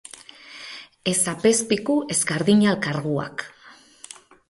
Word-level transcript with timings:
Ez 1.11 1.27
apezpiku, 1.35 1.99
ez 2.07 2.19
kardinal 2.33 2.83
karguak. 2.89 3.49